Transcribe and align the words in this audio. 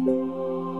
Música 0.00 0.79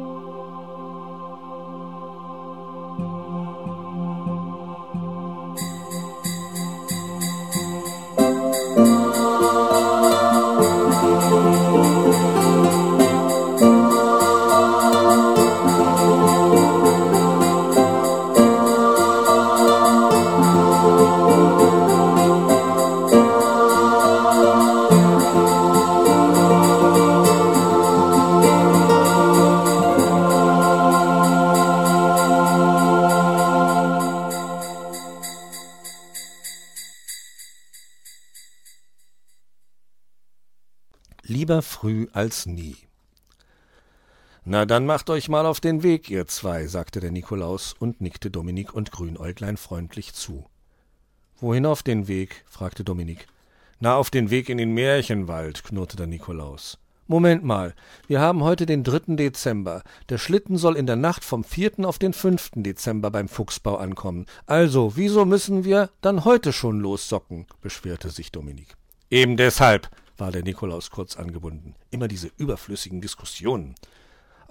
Lieber 41.41 41.63
früh 41.63 42.07
als 42.13 42.45
nie. 42.45 42.77
Na, 44.45 44.67
dann 44.67 44.85
macht 44.85 45.09
euch 45.09 45.31
mal 45.31 45.47
auf 45.47 45.59
den 45.59 45.83
Weg, 45.83 46.11
ihr 46.11 46.27
zwei, 46.27 46.67
sagte 46.67 47.01
der 47.01 47.13
Nikolaus 47.13 47.73
und 47.73 48.03
nickte 48.03 48.31
Dominik 48.31 48.75
und 48.75 48.93
Grünäuglein 48.93 49.57
freundlich 49.57 50.13
zu. 50.13 50.45
Wohin 51.39 51.65
auf 51.65 51.83
den 51.83 52.09
Weg? 52.09 52.45
fragte 52.47 52.85
Dominik. 52.85 53.27
Na, 53.79 53.97
auf 53.97 54.11
den 54.11 54.29
Weg 54.29 54.51
in 54.51 54.59
den 54.59 54.75
Märchenwald, 54.75 55.65
knurrte 55.65 55.97
der 55.97 56.09
Nikolaus. 56.09 56.77
Moment 57.07 57.43
mal, 57.43 57.75
wir 58.07 58.21
haben 58.21 58.45
heute 58.45 58.67
den 58.67 58.85
dritten 58.85 59.17
Dezember. 59.17 59.83
Der 60.11 60.19
Schlitten 60.19 60.59
soll 60.59 60.77
in 60.77 60.85
der 60.85 60.97
Nacht 60.97 61.25
vom 61.25 61.43
vierten 61.43 61.87
auf 61.87 61.99
den 61.99 62.13
fünften 62.13 62.63
Dezember 62.63 63.11
beim 63.11 63.29
Fuchsbau 63.29 63.77
ankommen. 63.77 64.27
Also, 64.45 64.95
wieso 64.95 65.25
müssen 65.25 65.65
wir 65.65 65.89
dann 66.03 66.27
heute 66.27 66.53
schon 66.53 66.81
lossocken? 66.81 67.47
beschwerte 67.63 68.11
sich 68.11 68.31
Dominik. 68.31 68.77
Eben 69.09 69.39
deshalb, 69.39 69.89
war 70.21 70.31
der 70.31 70.43
Nikolaus 70.43 70.91
kurz 70.91 71.17
angebunden. 71.17 71.75
Immer 71.91 72.07
diese 72.07 72.31
überflüssigen 72.37 73.01
Diskussionen. 73.01 73.75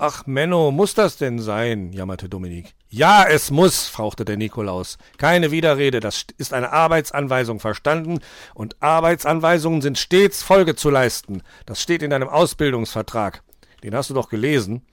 Ach, 0.01 0.25
Menno, 0.25 0.71
muss 0.71 0.93
das 0.93 1.17
denn 1.17 1.39
sein? 1.39 1.91
jammerte 1.91 2.29
Dominik. 2.29 2.73
Ja, 2.89 3.25
es 3.27 3.51
muss, 3.51 3.87
fauchte 3.87 4.23
der 4.23 4.37
Nikolaus. 4.37 4.97
Keine 5.17 5.51
Widerrede, 5.51 5.99
das 5.99 6.25
ist 6.37 6.53
eine 6.53 6.71
Arbeitsanweisung, 6.71 7.59
verstanden? 7.59 8.19
Und 8.53 8.81
Arbeitsanweisungen 8.81 9.81
sind 9.81 9.97
stets 9.97 10.41
Folge 10.41 10.75
zu 10.75 10.89
leisten. 10.89 11.43
Das 11.65 11.81
steht 11.81 12.01
in 12.01 12.11
deinem 12.11 12.29
Ausbildungsvertrag. 12.29 13.43
Den 13.83 13.93
hast 13.93 14.09
du 14.09 14.13
doch 14.13 14.29
gelesen. 14.29 14.83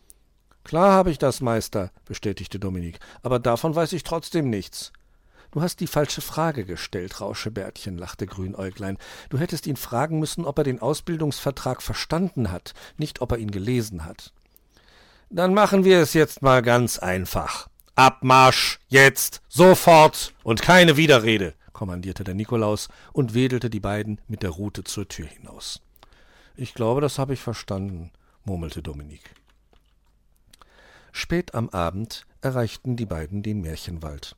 Klar 0.64 0.92
habe 0.92 1.12
ich 1.12 1.18
das, 1.18 1.40
Meister, 1.40 1.92
bestätigte 2.04 2.58
Dominik, 2.58 2.98
aber 3.22 3.38
davon 3.38 3.76
weiß 3.76 3.92
ich 3.92 4.02
trotzdem 4.02 4.50
nichts. 4.50 4.92
Du 5.50 5.62
hast 5.62 5.80
die 5.80 5.86
falsche 5.86 6.20
Frage 6.20 6.64
gestellt, 6.64 7.20
Rauschebärtchen, 7.20 7.96
lachte 7.98 8.26
Grünäuglein. 8.26 8.98
Du 9.30 9.38
hättest 9.38 9.66
ihn 9.66 9.76
fragen 9.76 10.18
müssen, 10.18 10.44
ob 10.44 10.58
er 10.58 10.64
den 10.64 10.80
Ausbildungsvertrag 10.80 11.82
verstanden 11.82 12.50
hat, 12.50 12.74
nicht 12.96 13.20
ob 13.20 13.32
er 13.32 13.38
ihn 13.38 13.50
gelesen 13.50 14.04
hat. 14.04 14.32
Dann 15.30 15.54
machen 15.54 15.84
wir 15.84 15.98
es 15.98 16.14
jetzt 16.14 16.42
mal 16.42 16.62
ganz 16.62 16.98
einfach. 16.98 17.68
Abmarsch, 17.94 18.78
jetzt, 18.88 19.40
sofort 19.48 20.34
und 20.42 20.62
keine 20.62 20.96
Widerrede, 20.96 21.54
kommandierte 21.72 22.24
der 22.24 22.34
Nikolaus 22.34 22.88
und 23.12 23.34
wedelte 23.34 23.70
die 23.70 23.80
beiden 23.80 24.20
mit 24.28 24.42
der 24.42 24.50
Rute 24.50 24.84
zur 24.84 25.08
Tür 25.08 25.26
hinaus. 25.26 25.80
Ich 26.56 26.74
glaube, 26.74 27.00
das 27.00 27.18
habe 27.18 27.34
ich 27.34 27.40
verstanden, 27.40 28.10
murmelte 28.44 28.82
Dominik. 28.82 29.34
Spät 31.12 31.54
am 31.54 31.70
Abend 31.70 32.26
erreichten 32.42 32.96
die 32.96 33.06
beiden 33.06 33.42
den 33.42 33.62
Märchenwald. 33.62 34.36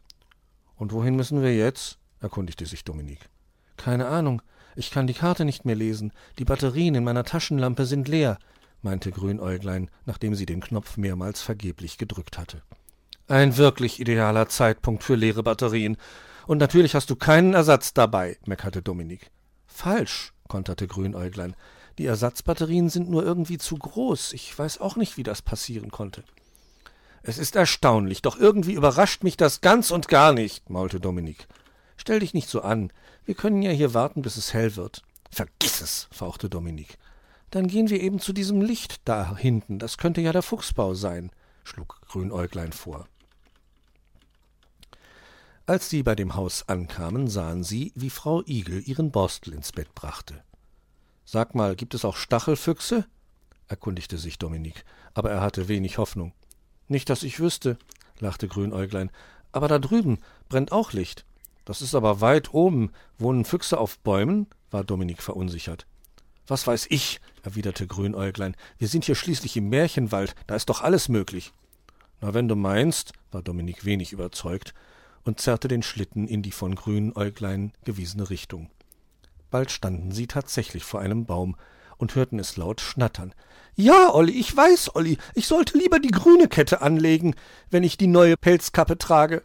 Und 0.79 0.93
wohin 0.93 1.17
müssen 1.17 1.43
wir 1.43 1.55
jetzt? 1.55 1.99
erkundigte 2.21 2.67
sich 2.67 2.85
Dominik. 2.85 3.29
Keine 3.77 4.09
Ahnung. 4.09 4.43
Ich 4.77 4.91
kann 4.91 5.07
die 5.07 5.15
Karte 5.15 5.45
nicht 5.45 5.65
mehr 5.65 5.75
lesen. 5.75 6.13
Die 6.39 6.45
Batterien 6.45 6.95
in 6.95 7.05
meiner 7.05 7.25
Taschenlampe 7.25 7.85
sind 7.85 8.07
leer, 8.07 8.39
meinte 8.81 9.11
Grünäuglein, 9.11 9.91
nachdem 10.07 10.35
sie 10.35 10.47
den 10.47 10.61
Knopf 10.61 10.97
mehrmals 10.97 11.43
vergeblich 11.43 11.99
gedrückt 11.99 12.39
hatte. 12.39 12.63
Ein 13.27 13.57
wirklich 13.57 14.01
idealer 14.01 14.49
Zeitpunkt 14.49 15.03
für 15.03 15.17
leere 15.17 15.43
Batterien. 15.43 15.97
Und 16.47 16.59
natürlich 16.59 16.95
hast 16.95 17.11
du 17.11 17.17
keinen 17.17 17.55
Ersatz 17.55 17.93
dabei, 17.93 18.39
meckerte 18.47 18.81
Dominik. 18.81 19.31
Falsch, 19.67 20.33
konterte 20.47 20.87
Grünäuglein. 20.87 21.55
Die 21.99 22.07
Ersatzbatterien 22.07 22.89
sind 22.89 23.11
nur 23.11 23.25
irgendwie 23.25 23.59
zu 23.59 23.77
groß. 23.77 24.33
Ich 24.33 24.57
weiß 24.57 24.81
auch 24.81 24.97
nicht, 24.97 25.17
wie 25.17 25.25
das 25.25 25.43
passieren 25.43 25.91
konnte. 25.91 26.23
Es 27.23 27.39
ist 27.39 27.57
erstaunlich, 27.57 28.23
doch 28.23 28.39
irgendwie 28.39 28.75
überrascht 28.75 29.25
mich 29.25 29.37
das 29.37 29.61
ganz 29.61 29.91
und 29.91 30.09
gar 30.09 30.33
nicht, 30.33 30.71
maulte 30.71 31.01
Dominik. 31.01 31.47
Stell 31.97 32.21
dich 32.21 32.35
nicht 32.35 32.49
so 32.49 32.63
an. 32.63 32.93
Wir 33.25 33.35
können 33.35 33.63
ja 33.63 33.71
hier 33.71 33.93
warten, 33.93 34.23
bis 34.23 34.37
es 34.37 34.55
hell 34.55 34.77
wird. 34.77 35.03
Vergiss 35.31 35.81
es, 35.81 36.09
fauchte 36.11 36.49
Dominik. 36.49 36.97
Dann 37.51 37.67
gehen 37.67 37.91
wir 37.91 38.01
eben 38.01 38.21
zu 38.21 38.33
diesem 38.33 38.61
Licht 38.61 39.01
da 39.05 39.37
hinten. 39.37 39.79
Das 39.79 39.99
könnte 39.99 40.21
ja 40.21 40.33
der 40.33 40.43
Fuchsbau 40.43 40.95
sein, 40.95 41.31
schlug 41.65 42.01
Grünäuglein 42.09 42.73
vor. 42.73 43.09
Als 45.67 45.91
sie 45.91 46.03
bei 46.03 46.15
dem 46.15 46.35
Haus 46.35 46.67
ankamen, 46.69 47.29
sahen 47.29 47.63
sie, 47.63 47.93
wie 47.95 48.11
Frau 48.11 48.43
Igel 48.47 48.83
ihren 48.89 49.11
Borstel 49.11 49.53
ins 49.53 49.73
Bett 49.73 49.95
brachte. 49.95 50.43
Sag 51.27 51.55
mal, 51.55 51.77
gibt 51.77 51.93
es 51.93 52.07
auch 52.07 52.17
Stachelfüchse? 52.17 53.05
erkundigte 53.67 54.17
sich 54.17 54.39
Dominik, 54.39 54.85
aber 55.13 55.31
er 55.31 55.43
hatte 55.43 55.69
wenig 55.69 55.99
Hoffnung. 55.99 56.33
Nicht, 56.89 57.11
dass 57.11 57.23
ich 57.23 57.41
wüsste, 57.41 57.79
lachte 58.19 58.49
Grünäuglein. 58.49 59.11
Aber 59.53 59.69
da 59.69 59.79
drüben 59.79 60.19
brennt 60.49 60.73
auch 60.73 60.93
Licht. 60.93 61.25
Das 61.65 61.83
ist 61.83 61.95
aber 61.95 62.21
weit 62.21 62.55
oben. 62.55 62.91
Wohnen 63.19 63.45
Füchse 63.45 63.79
auf 63.79 63.99
Bäumen? 63.99 64.47
war 64.71 64.85
Dominik 64.85 65.23
verunsichert. 65.23 65.87
Was 66.47 66.67
weiß 66.67 66.87
ich, 66.91 67.21
erwiderte 67.43 67.87
Grünäuglein. 67.87 68.57
Wir 68.79 68.89
sind 68.89 69.05
hier 69.05 69.15
schließlich 69.15 69.57
im 69.57 69.69
Märchenwald, 69.69 70.35
da 70.47 70.57
ist 70.57 70.69
doch 70.71 70.81
alles 70.81 71.09
möglich. 71.09 71.53
Na, 72.21 72.35
wenn 72.35 72.49
du 72.49 72.57
meinst, 72.57 73.13
war 73.31 73.43
Dominik 73.43 73.85
wenig 73.85 74.13
überzeugt 74.13 74.75
und 75.25 75.41
zerrte 75.41 75.69
den 75.69 75.83
Schlitten 75.83 76.27
in 76.27 76.43
die 76.43 76.53
von 76.53 76.75
Grünäuglein 76.75 77.73
gewiesene 77.85 78.31
Richtung. 78.31 78.71
Bald 79.51 79.71
standen 79.71 80.13
sie 80.13 80.27
tatsächlich 80.27 80.85
vor 80.85 81.01
einem 81.01 81.27
Baum, 81.27 81.57
und 81.99 82.15
hörten 82.15 82.39
es 82.39 82.57
laut 82.57 82.81
schnattern. 82.81 83.35
Ja, 83.75 84.13
Olli, 84.13 84.33
ich 84.33 84.57
weiß, 84.57 84.97
Olli, 84.97 85.19
ich 85.35 85.47
sollte 85.47 85.79
lieber 85.79 86.01
die 86.01 86.11
grüne 86.11 86.49
Kette 86.49 86.81
anlegen, 86.81 87.35
wenn 87.71 87.85
ich 87.85 87.97
die 87.97 88.07
neue 88.07 88.37
Pelzkappe 88.37 88.99
trage. 88.99 89.45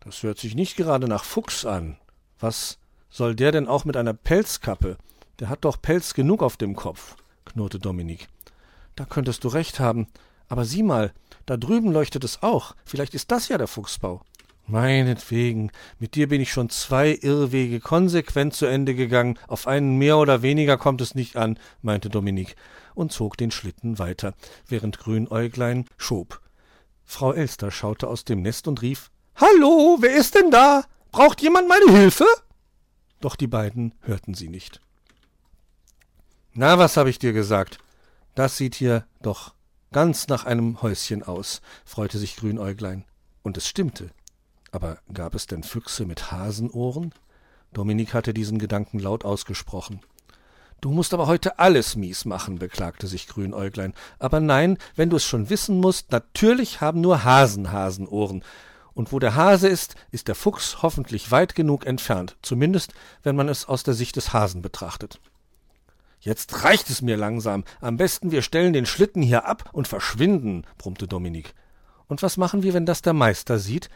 Das 0.00 0.22
hört 0.22 0.38
sich 0.38 0.54
nicht 0.54 0.76
gerade 0.76 1.08
nach 1.08 1.24
Fuchs 1.24 1.64
an. 1.64 1.98
Was 2.38 2.78
soll 3.08 3.34
der 3.34 3.52
denn 3.52 3.68
auch 3.68 3.84
mit 3.84 3.96
einer 3.96 4.14
Pelzkappe? 4.14 4.98
Der 5.38 5.48
hat 5.48 5.64
doch 5.64 5.80
Pelz 5.80 6.14
genug 6.14 6.42
auf 6.42 6.56
dem 6.56 6.74
Kopf, 6.76 7.16
knurrte 7.44 7.78
Dominik. 7.78 8.28
Da 8.96 9.04
könntest 9.04 9.44
du 9.44 9.48
recht 9.48 9.80
haben. 9.80 10.08
Aber 10.48 10.64
sieh 10.64 10.82
mal, 10.82 11.12
da 11.46 11.56
drüben 11.56 11.92
leuchtet 11.92 12.24
es 12.24 12.42
auch. 12.42 12.74
Vielleicht 12.84 13.14
ist 13.14 13.30
das 13.30 13.48
ja 13.48 13.58
der 13.58 13.68
Fuchsbau. 13.68 14.22
Meinetwegen, 14.70 15.72
mit 15.98 16.14
dir 16.14 16.28
bin 16.28 16.42
ich 16.42 16.52
schon 16.52 16.68
zwei 16.68 17.12
Irrwege 17.12 17.80
konsequent 17.80 18.52
zu 18.52 18.66
Ende 18.66 18.94
gegangen, 18.94 19.38
auf 19.48 19.66
einen 19.66 19.96
mehr 19.96 20.18
oder 20.18 20.42
weniger 20.42 20.76
kommt 20.76 21.00
es 21.00 21.14
nicht 21.14 21.36
an, 21.36 21.58
meinte 21.80 22.10
Dominik 22.10 22.54
und 22.94 23.10
zog 23.10 23.38
den 23.38 23.50
Schlitten 23.50 23.98
weiter, 23.98 24.34
während 24.66 24.98
Grünäuglein 24.98 25.86
schob. 25.96 26.42
Frau 27.06 27.32
Elster 27.32 27.70
schaute 27.70 28.08
aus 28.08 28.26
dem 28.26 28.42
Nest 28.42 28.68
und 28.68 28.82
rief 28.82 29.10
Hallo, 29.36 29.96
wer 30.00 30.14
ist 30.14 30.34
denn 30.34 30.50
da? 30.50 30.84
Braucht 31.12 31.40
jemand 31.40 31.66
meine 31.66 31.90
Hilfe? 31.90 32.26
Doch 33.20 33.36
die 33.36 33.46
beiden 33.46 33.94
hörten 34.02 34.34
sie 34.34 34.50
nicht. 34.50 34.82
Na, 36.52 36.76
was 36.76 36.98
hab 36.98 37.06
ich 37.06 37.18
dir 37.18 37.32
gesagt? 37.32 37.78
Das 38.34 38.58
sieht 38.58 38.74
hier 38.74 39.06
doch 39.22 39.54
ganz 39.92 40.28
nach 40.28 40.44
einem 40.44 40.82
Häuschen 40.82 41.22
aus, 41.22 41.62
freute 41.86 42.18
sich 42.18 42.36
Grünäuglein. 42.36 43.06
Und 43.42 43.56
es 43.56 43.66
stimmte. 43.66 44.10
Aber 44.70 44.98
gab 45.12 45.34
es 45.34 45.46
denn 45.46 45.62
Füchse 45.62 46.04
mit 46.04 46.30
Hasenohren? 46.30 47.12
Dominik 47.72 48.14
hatte 48.14 48.34
diesen 48.34 48.58
Gedanken 48.58 48.98
laut 48.98 49.24
ausgesprochen. 49.24 50.00
Du 50.80 50.90
musst 50.92 51.12
aber 51.12 51.26
heute 51.26 51.58
alles 51.58 51.96
mies 51.96 52.24
machen, 52.24 52.58
beklagte 52.58 53.08
sich 53.08 53.26
Grünäuglein. 53.26 53.94
Aber 54.18 54.40
nein, 54.40 54.78
wenn 54.94 55.10
du 55.10 55.16
es 55.16 55.24
schon 55.24 55.50
wissen 55.50 55.80
musst, 55.80 56.12
natürlich 56.12 56.80
haben 56.80 57.00
nur 57.00 57.24
Hasen 57.24 57.72
Hasenohren. 57.72 58.44
Und 58.94 59.12
wo 59.12 59.18
der 59.18 59.34
Hase 59.34 59.68
ist, 59.68 59.96
ist 60.10 60.28
der 60.28 60.34
Fuchs 60.34 60.82
hoffentlich 60.82 61.30
weit 61.30 61.54
genug 61.54 61.86
entfernt, 61.86 62.36
zumindest 62.42 62.92
wenn 63.22 63.36
man 63.36 63.48
es 63.48 63.66
aus 63.66 63.82
der 63.82 63.94
Sicht 63.94 64.16
des 64.16 64.32
Hasen 64.32 64.62
betrachtet. 64.62 65.20
Jetzt 66.20 66.64
reicht 66.64 66.90
es 66.90 67.00
mir 67.00 67.16
langsam. 67.16 67.64
Am 67.80 67.96
besten 67.96 68.32
wir 68.32 68.42
stellen 68.42 68.72
den 68.72 68.86
Schlitten 68.86 69.22
hier 69.22 69.46
ab 69.46 69.70
und 69.72 69.86
verschwinden, 69.86 70.64
brummte 70.76 71.06
Dominik. 71.06 71.54
Und 72.08 72.22
was 72.22 72.36
machen 72.36 72.62
wir, 72.62 72.74
wenn 72.74 72.86
das 72.86 73.02
der 73.02 73.12
Meister 73.12 73.58
sieht? 73.58 73.88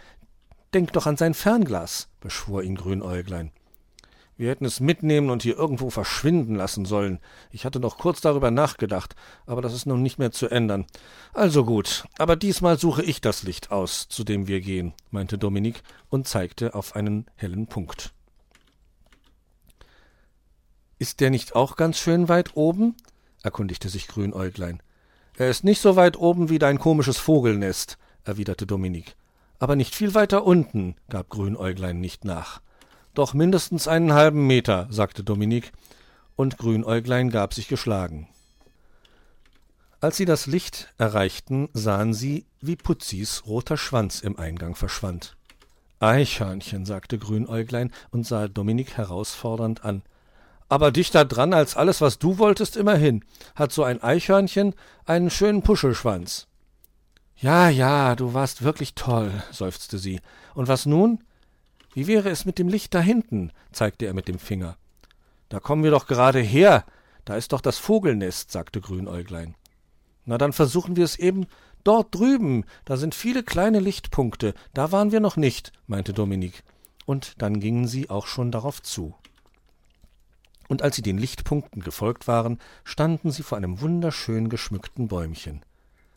Denk 0.74 0.92
doch 0.92 1.06
an 1.06 1.16
sein 1.16 1.34
Fernglas, 1.34 2.08
beschwor 2.20 2.62
ihn 2.62 2.76
Grünäuglein. 2.76 3.52
Wir 4.38 4.48
hätten 4.48 4.64
es 4.64 4.80
mitnehmen 4.80 5.28
und 5.28 5.42
hier 5.42 5.56
irgendwo 5.56 5.90
verschwinden 5.90 6.54
lassen 6.54 6.86
sollen. 6.86 7.20
Ich 7.50 7.66
hatte 7.66 7.78
noch 7.78 7.98
kurz 7.98 8.22
darüber 8.22 8.50
nachgedacht, 8.50 9.14
aber 9.46 9.60
das 9.60 9.74
ist 9.74 9.84
nun 9.84 10.02
nicht 10.02 10.18
mehr 10.18 10.32
zu 10.32 10.48
ändern. 10.48 10.86
Also 11.34 11.64
gut, 11.64 12.04
aber 12.16 12.36
diesmal 12.36 12.78
suche 12.78 13.02
ich 13.02 13.20
das 13.20 13.42
Licht 13.42 13.70
aus, 13.70 14.08
zu 14.08 14.24
dem 14.24 14.48
wir 14.48 14.60
gehen, 14.60 14.94
meinte 15.10 15.36
Dominik 15.36 15.82
und 16.08 16.26
zeigte 16.26 16.74
auf 16.74 16.96
einen 16.96 17.26
hellen 17.36 17.66
Punkt. 17.66 18.12
Ist 20.98 21.20
der 21.20 21.30
nicht 21.30 21.54
auch 21.54 21.76
ganz 21.76 21.98
schön 21.98 22.28
weit 22.28 22.56
oben? 22.56 22.96
erkundigte 23.42 23.88
sich 23.90 24.08
Grünäuglein. 24.08 24.82
Er 25.36 25.50
ist 25.50 25.64
nicht 25.64 25.80
so 25.80 25.96
weit 25.96 26.16
oben 26.16 26.48
wie 26.48 26.58
dein 26.58 26.78
komisches 26.78 27.18
Vogelnest, 27.18 27.98
erwiderte 28.24 28.66
Dominik. 28.66 29.16
Aber 29.62 29.76
nicht 29.76 29.94
viel 29.94 30.12
weiter 30.14 30.42
unten, 30.44 30.96
gab 31.08 31.28
Grünäuglein 31.28 32.00
nicht 32.00 32.24
nach. 32.24 32.60
Doch 33.14 33.32
mindestens 33.32 33.86
einen 33.86 34.12
halben 34.12 34.48
Meter, 34.48 34.88
sagte 34.90 35.22
Dominik, 35.22 35.70
und 36.34 36.58
Grünäuglein 36.58 37.30
gab 37.30 37.54
sich 37.54 37.68
geschlagen. 37.68 38.28
Als 40.00 40.16
sie 40.16 40.24
das 40.24 40.46
Licht 40.48 40.92
erreichten, 40.98 41.68
sahen 41.74 42.12
sie, 42.12 42.44
wie 42.60 42.74
Putzis 42.74 43.46
roter 43.46 43.76
Schwanz 43.76 44.18
im 44.18 44.36
Eingang 44.36 44.74
verschwand. 44.74 45.36
Eichhörnchen, 46.00 46.84
sagte 46.84 47.16
Grünäuglein 47.16 47.92
und 48.10 48.26
sah 48.26 48.48
Dominik 48.48 48.96
herausfordernd 48.96 49.84
an. 49.84 50.02
Aber 50.68 50.90
dichter 50.90 51.24
dran 51.24 51.54
als 51.54 51.76
alles, 51.76 52.00
was 52.00 52.18
du 52.18 52.38
wolltest, 52.38 52.76
immerhin. 52.76 53.24
Hat 53.54 53.70
so 53.70 53.84
ein 53.84 54.02
Eichhörnchen 54.02 54.74
einen 55.04 55.30
schönen 55.30 55.62
Puschelschwanz. 55.62 56.48
Ja, 57.42 57.68
ja, 57.68 58.14
du 58.14 58.34
warst 58.34 58.62
wirklich 58.62 58.94
toll, 58.94 59.42
seufzte 59.50 59.98
sie. 59.98 60.20
Und 60.54 60.68
was 60.68 60.86
nun? 60.86 61.24
Wie 61.92 62.06
wäre 62.06 62.30
es 62.30 62.44
mit 62.44 62.56
dem 62.56 62.68
Licht 62.68 62.94
da 62.94 63.00
hinten? 63.00 63.50
zeigte 63.72 64.06
er 64.06 64.14
mit 64.14 64.28
dem 64.28 64.38
Finger. 64.38 64.76
Da 65.48 65.58
kommen 65.58 65.82
wir 65.82 65.90
doch 65.90 66.06
gerade 66.06 66.38
her. 66.38 66.84
Da 67.24 67.34
ist 67.34 67.52
doch 67.52 67.60
das 67.60 67.78
Vogelnest, 67.78 68.52
sagte 68.52 68.80
Grünäuglein. 68.80 69.56
Na, 70.24 70.38
dann 70.38 70.52
versuchen 70.52 70.94
wir 70.94 71.04
es 71.04 71.18
eben 71.18 71.48
dort 71.82 72.14
drüben. 72.14 72.64
Da 72.84 72.96
sind 72.96 73.12
viele 73.12 73.42
kleine 73.42 73.80
Lichtpunkte. 73.80 74.54
Da 74.72 74.92
waren 74.92 75.10
wir 75.10 75.18
noch 75.18 75.36
nicht, 75.36 75.72
meinte 75.88 76.12
Dominik. 76.12 76.62
Und 77.06 77.42
dann 77.42 77.58
gingen 77.58 77.88
sie 77.88 78.08
auch 78.08 78.28
schon 78.28 78.52
darauf 78.52 78.80
zu. 78.84 79.16
Und 80.68 80.82
als 80.82 80.94
sie 80.94 81.02
den 81.02 81.18
Lichtpunkten 81.18 81.82
gefolgt 81.82 82.28
waren, 82.28 82.60
standen 82.84 83.32
sie 83.32 83.42
vor 83.42 83.58
einem 83.58 83.80
wunderschön 83.80 84.48
geschmückten 84.48 85.08
Bäumchen. 85.08 85.64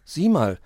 Sieh 0.04 0.30
mal, 0.30 0.60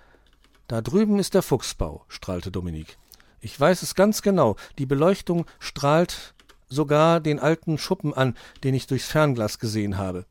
da 0.70 0.82
drüben 0.82 1.18
ist 1.18 1.34
der 1.34 1.42
Fuchsbau, 1.42 2.04
strahlte 2.06 2.52
Dominik. 2.52 2.96
Ich 3.40 3.58
weiß 3.58 3.82
es 3.82 3.96
ganz 3.96 4.22
genau. 4.22 4.54
Die 4.78 4.86
Beleuchtung 4.86 5.46
strahlt 5.58 6.32
sogar 6.68 7.18
den 7.18 7.40
alten 7.40 7.76
Schuppen 7.76 8.14
an, 8.14 8.36
den 8.62 8.74
ich 8.74 8.86
durchs 8.86 9.08
Fernglas 9.08 9.58
gesehen 9.58 9.98
habe. 9.98 10.26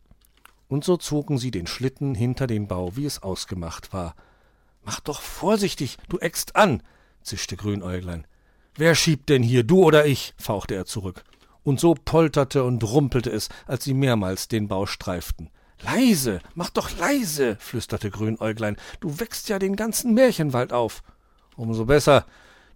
Und 0.70 0.86
so 0.86 0.96
zogen 0.96 1.38
sie 1.38 1.52
den 1.52 1.68
Schlitten 1.68 2.16
hinter 2.16 2.48
den 2.48 2.70
Bau, 2.70 2.96
wie 2.96 3.04
es 3.04 3.22
ausgemacht 3.22 3.92
war. 3.92 4.16
Mach 4.86 5.02
doch 5.02 5.20
vorsichtig, 5.20 5.98
du 6.08 6.20
eckst 6.20 6.56
an, 6.56 6.84
zischte 7.22 7.58
Grünäuglein. 7.58 8.26
Wer 8.76 8.96
schiebt 8.96 9.28
denn 9.28 9.44
hier, 9.44 9.64
du 9.64 9.84
oder 9.84 10.06
ich? 10.06 10.34
fauchte 10.38 10.74
er 10.74 10.86
zurück. 10.86 11.26
Und 11.64 11.82
so 11.82 11.96
polterte 11.96 12.64
und 12.64 12.82
rumpelte 12.86 13.30
es, 13.30 13.50
als 13.68 13.84
sie 13.84 13.94
mehrmals 13.94 14.48
den 14.48 14.70
Bau 14.70 14.86
streiften. 14.86 15.50
Leise, 15.82 16.42
mach 16.56 16.70
doch 16.70 16.98
leise, 16.98 17.56
flüsterte 17.60 18.12
Grünäuglein. 18.12 18.76
Du 19.00 19.20
wächst 19.20 19.50
ja 19.50 19.60
den 19.60 19.76
ganzen 19.76 20.14
Märchenwald 20.14 20.74
auf. 20.74 21.04
Umso 21.56 21.86
besser, 21.86 22.26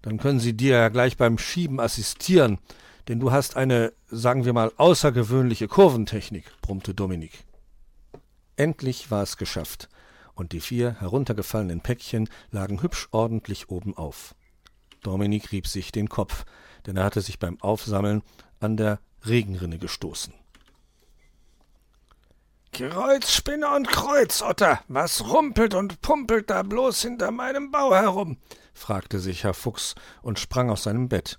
dann 0.01 0.17
können 0.17 0.39
sie 0.39 0.53
dir 0.53 0.77
ja 0.77 0.89
gleich 0.89 1.17
beim 1.17 1.37
Schieben 1.37 1.79
assistieren, 1.79 2.59
denn 3.07 3.19
du 3.19 3.31
hast 3.31 3.57
eine, 3.57 3.93
sagen 4.07 4.45
wir 4.45 4.53
mal, 4.53 4.71
außergewöhnliche 4.77 5.67
Kurventechnik, 5.67 6.45
brummte 6.61 6.93
Dominik. 6.93 7.45
Endlich 8.55 9.11
war 9.11 9.23
es 9.23 9.37
geschafft, 9.37 9.89
und 10.35 10.51
die 10.51 10.61
vier 10.61 10.99
heruntergefallenen 10.99 11.81
Päckchen 11.81 12.29
lagen 12.51 12.81
hübsch 12.81 13.07
ordentlich 13.11 13.69
oben 13.69 13.97
auf. 13.97 14.35
Dominik 15.01 15.51
rieb 15.51 15.67
sich 15.67 15.91
den 15.91 16.07
Kopf, 16.07 16.45
denn 16.85 16.97
er 16.97 17.03
hatte 17.03 17.21
sich 17.21 17.39
beim 17.39 17.61
Aufsammeln 17.61 18.21
an 18.59 18.77
der 18.77 18.99
Regenrinne 19.25 19.77
gestoßen. 19.77 20.33
Kreuzspinne 22.73 23.69
und 23.75 23.87
Kreuzotter, 23.87 24.81
was 24.87 25.29
rumpelt 25.29 25.75
und 25.75 26.01
pumpelt 26.01 26.49
da 26.49 26.63
bloß 26.63 27.03
hinter 27.03 27.29
meinem 27.29 27.69
Bau 27.69 27.93
herum? 27.93 28.37
fragte 28.73 29.19
sich 29.19 29.43
Herr 29.43 29.53
Fuchs 29.53 29.93
und 30.23 30.39
sprang 30.39 30.71
aus 30.71 30.81
seinem 30.81 31.07
Bett. 31.07 31.37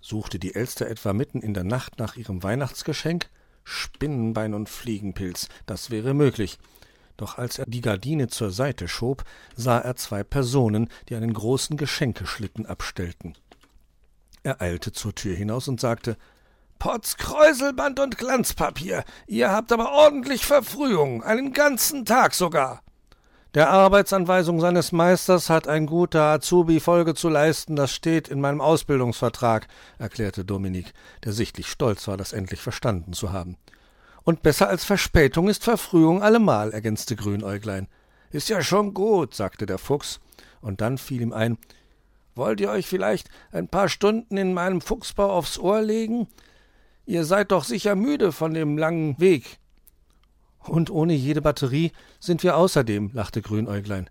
Suchte 0.00 0.38
die 0.38 0.54
Elster 0.54 0.86
etwa 0.86 1.12
mitten 1.12 1.40
in 1.40 1.54
der 1.54 1.64
Nacht 1.64 1.98
nach 1.98 2.14
ihrem 2.14 2.44
Weihnachtsgeschenk? 2.44 3.28
Spinnenbein 3.64 4.54
und 4.54 4.68
Fliegenpilz, 4.68 5.48
das 5.66 5.90
wäre 5.90 6.14
möglich. 6.14 6.56
Doch 7.16 7.36
als 7.36 7.58
er 7.58 7.66
die 7.66 7.80
Gardine 7.80 8.28
zur 8.28 8.52
Seite 8.52 8.86
schob, 8.86 9.24
sah 9.56 9.80
er 9.80 9.96
zwei 9.96 10.22
Personen, 10.22 10.88
die 11.08 11.16
einen 11.16 11.32
großen 11.32 11.76
Geschenkeschlitten 11.76 12.64
abstellten. 12.64 13.34
Er 14.44 14.60
eilte 14.62 14.92
zur 14.92 15.16
Tür 15.16 15.34
hinaus 15.34 15.66
und 15.66 15.80
sagte 15.80 16.16
Potz 16.78 17.16
Kräuselband 17.16 18.00
und 18.00 18.18
Glanzpapier. 18.18 19.04
Ihr 19.26 19.50
habt 19.50 19.72
aber 19.72 19.92
ordentlich 19.92 20.44
Verfrühung, 20.44 21.22
einen 21.22 21.52
ganzen 21.52 22.04
Tag 22.04 22.34
sogar. 22.34 22.82
Der 23.54 23.70
Arbeitsanweisung 23.70 24.60
seines 24.60 24.92
Meisters 24.92 25.48
hat 25.48 25.66
ein 25.66 25.86
guter 25.86 26.24
Azubi 26.24 26.78
Folge 26.78 27.14
zu 27.14 27.30
leisten, 27.30 27.74
das 27.74 27.90
steht 27.90 28.28
in 28.28 28.40
meinem 28.40 28.60
Ausbildungsvertrag, 28.60 29.66
erklärte 29.98 30.44
Dominik, 30.44 30.92
der 31.24 31.32
sichtlich 31.32 31.68
stolz 31.68 32.06
war, 32.06 32.18
das 32.18 32.34
endlich 32.34 32.60
verstanden 32.60 33.14
zu 33.14 33.32
haben. 33.32 33.56
Und 34.24 34.42
besser 34.42 34.68
als 34.68 34.84
Verspätung 34.84 35.48
ist 35.48 35.64
Verfrühung 35.64 36.22
allemal, 36.22 36.72
ergänzte 36.72 37.16
Grünäuglein. 37.16 37.88
Ist 38.30 38.50
ja 38.50 38.62
schon 38.62 38.92
gut, 38.92 39.34
sagte 39.34 39.64
der 39.64 39.78
Fuchs, 39.78 40.20
und 40.60 40.82
dann 40.82 40.98
fiel 40.98 41.22
ihm 41.22 41.32
ein, 41.32 41.56
wollt 42.34 42.60
ihr 42.60 42.68
euch 42.68 42.86
vielleicht 42.86 43.30
ein 43.52 43.68
paar 43.68 43.88
Stunden 43.88 44.36
in 44.36 44.52
meinem 44.52 44.82
Fuchsbau 44.82 45.30
aufs 45.30 45.58
Ohr 45.58 45.80
legen? 45.80 46.28
Ihr 47.06 47.24
seid 47.24 47.52
doch 47.52 47.62
sicher 47.62 47.94
müde 47.94 48.32
von 48.32 48.52
dem 48.52 48.76
langen 48.76 49.18
Weg. 49.20 49.58
Und 50.58 50.90
ohne 50.90 51.14
jede 51.14 51.40
Batterie 51.40 51.92
sind 52.18 52.42
wir 52.42 52.56
außerdem, 52.56 53.10
lachte 53.14 53.42
Grünäuglein. 53.42 54.10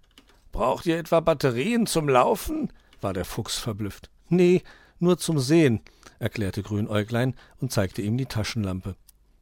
Braucht 0.54 0.86
ihr 0.86 0.98
etwa 0.98 1.20
Batterien 1.20 1.86
zum 1.86 2.08
Laufen? 2.08 2.72
war 3.02 3.12
der 3.12 3.26
Fuchs 3.26 3.58
verblüfft. 3.58 4.10
Nee, 4.30 4.64
nur 5.00 5.18
zum 5.18 5.38
Sehen, 5.40 5.82
erklärte 6.20 6.64
Grünäuglein 6.64 7.36
und 7.60 7.74
zeigte 7.74 8.02
ihm 8.02 8.18
die 8.18 8.26
Taschenlampe. 8.26 8.96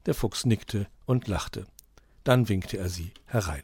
Der 0.07 0.15
Fuchs 0.15 0.45
nickte 0.45 0.87
und 1.05 1.27
lachte. 1.27 1.67
Dann 2.23 2.49
winkte 2.49 2.77
er 2.77 2.89
sie 2.89 3.11
herein. 3.25 3.63